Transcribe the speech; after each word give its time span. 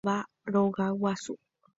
Táva 0.03 0.19
rogaguasu. 0.53 1.33